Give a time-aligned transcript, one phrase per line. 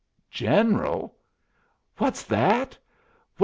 [0.31, 1.13] "General?
[1.99, 2.75] What's that?